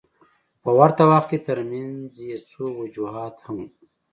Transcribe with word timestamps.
خو 0.57 0.59
په 0.63 0.71
ورته 0.79 1.03
وخت 1.11 1.27
کې 1.31 1.39
ترمنځ 1.47 2.11
یې 2.27 2.35
څو 2.49 2.63
وجوهات 2.81 3.35
هم 3.45 3.57
وو. 3.63 3.67